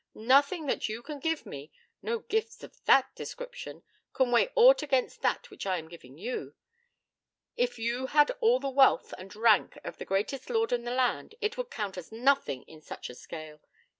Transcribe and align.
Nothing 0.15 0.65
that 0.65 0.89
you 0.89 1.03
can 1.03 1.19
give 1.19 1.45
me 1.45 1.71
no 2.01 2.17
gifts 2.17 2.63
of 2.63 2.83
that 2.85 3.13
description 3.13 3.83
can 4.15 4.31
weigh 4.31 4.51
aught 4.55 4.81
against 4.81 5.21
that 5.21 5.51
which 5.51 5.67
I 5.67 5.77
am 5.77 5.87
giving 5.87 6.17
you. 6.17 6.55
If 7.55 7.77
you 7.77 8.07
had 8.07 8.31
all 8.39 8.59
the 8.59 8.67
wealth 8.71 9.13
and 9.19 9.35
rank 9.35 9.77
of 9.83 9.99
the 9.99 10.05
greatest 10.05 10.49
lord 10.49 10.71
in 10.71 10.85
the 10.85 10.91
land, 10.95 11.35
it 11.39 11.55
would 11.55 11.69
count 11.69 11.99
as 11.99 12.11
nothing 12.11 12.63
in 12.63 12.81
such 12.81 13.11
a 13.11 13.13
scale. 13.13 13.61